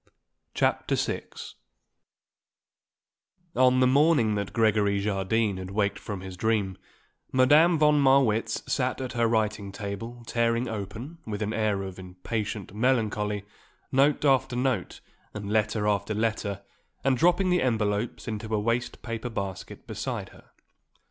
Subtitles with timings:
[0.55, 1.25] CHAPTER VI
[3.55, 6.79] On the morning that Gregory Jardine had waked from his dream,
[7.31, 12.73] Madame von Marwitz sat at her writing table tearing open, with an air of impatient
[12.73, 13.43] melancholy,
[13.91, 15.01] note after note
[15.35, 16.63] and letter after letter,
[17.03, 20.49] and dropping the envelopes into a waste paper basket beside her.